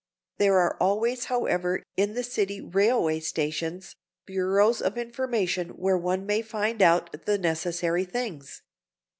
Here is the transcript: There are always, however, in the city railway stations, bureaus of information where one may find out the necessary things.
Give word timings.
There 0.39 0.57
are 0.57 0.77
always, 0.79 1.25
however, 1.25 1.83
in 1.95 2.15
the 2.15 2.23
city 2.23 2.59
railway 2.59 3.19
stations, 3.19 3.95
bureaus 4.25 4.81
of 4.81 4.97
information 4.97 5.69
where 5.77 5.95
one 5.95 6.25
may 6.25 6.41
find 6.41 6.81
out 6.81 7.25
the 7.27 7.37
necessary 7.37 8.05
things. 8.05 8.63